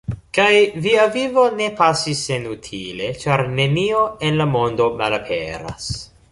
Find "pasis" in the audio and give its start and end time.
1.81-2.23